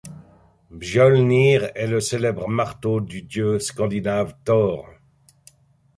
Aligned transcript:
Mjöllnir 0.71 1.69
est 1.75 1.85
le 1.85 1.99
célèbre 2.01 2.47
marteau 2.47 3.01
du 3.01 3.21
dieu 3.21 3.59
scandinave 3.59 4.35
Thor. 4.43 4.87